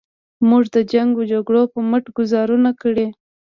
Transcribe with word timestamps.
موږ 0.49 0.63
د 0.75 0.77
جنګ 0.91 1.11
و 1.17 1.27
جګړو 1.31 1.61
په 1.73 1.79
مټ 1.89 2.03
ګوزارونه 2.17 2.69
کړي. 2.81 3.07